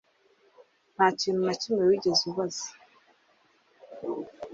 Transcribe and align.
Nta 0.95 1.07
kintu 1.19 1.41
na 1.47 1.53
kimwe 1.61 1.81
wigeze 1.89 2.23
ubaza? 2.31 2.67